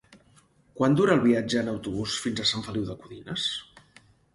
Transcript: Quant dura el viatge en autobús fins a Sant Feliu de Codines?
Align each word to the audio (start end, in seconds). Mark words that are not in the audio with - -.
Quant 0.79 0.95
dura 1.01 1.13
el 1.17 1.21
viatge 1.27 1.61
en 1.65 1.71
autobús 1.75 2.19
fins 2.27 2.45
a 2.45 2.49
Sant 2.55 2.69
Feliu 2.71 2.91
de 2.93 3.01
Codines? 3.05 3.51